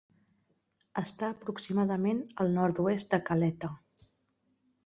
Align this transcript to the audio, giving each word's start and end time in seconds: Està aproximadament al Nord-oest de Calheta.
Està 1.01 1.29
aproximadament 1.33 2.23
al 2.45 2.51
Nord-oest 2.57 3.15
de 3.15 3.23
Calheta. 3.29 3.73